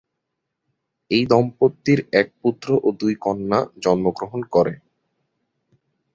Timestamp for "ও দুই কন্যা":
2.83-3.59